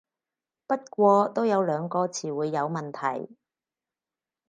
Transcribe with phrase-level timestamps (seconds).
[0.65, 3.35] 不過都有兩個詞彙有問題